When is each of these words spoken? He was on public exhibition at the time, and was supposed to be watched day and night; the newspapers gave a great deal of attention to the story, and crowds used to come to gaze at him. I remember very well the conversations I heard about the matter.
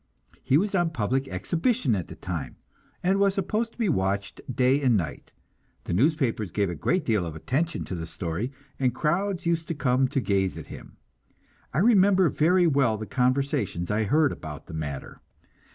He 0.41 0.57
was 0.57 0.73
on 0.73 0.89
public 0.89 1.27
exhibition 1.27 1.93
at 1.93 2.07
the 2.07 2.15
time, 2.15 2.55
and 3.03 3.19
was 3.19 3.35
supposed 3.35 3.73
to 3.73 3.77
be 3.77 3.87
watched 3.87 4.41
day 4.51 4.81
and 4.81 4.97
night; 4.97 5.31
the 5.83 5.93
newspapers 5.93 6.49
gave 6.49 6.71
a 6.71 6.73
great 6.73 7.05
deal 7.05 7.23
of 7.23 7.35
attention 7.35 7.85
to 7.85 7.93
the 7.93 8.07
story, 8.07 8.51
and 8.79 8.95
crowds 8.95 9.45
used 9.45 9.67
to 9.67 9.75
come 9.75 10.07
to 10.07 10.19
gaze 10.19 10.57
at 10.57 10.65
him. 10.73 10.97
I 11.71 11.77
remember 11.77 12.29
very 12.29 12.65
well 12.65 12.97
the 12.97 13.05
conversations 13.05 13.91
I 13.91 14.05
heard 14.05 14.31
about 14.31 14.65
the 14.65 14.73
matter. 14.73 15.21